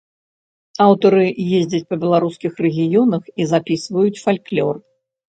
[0.85, 1.25] Аўтары
[1.57, 4.81] ездзяць па беларускіх рэгіёнах і запісваюць фальклор.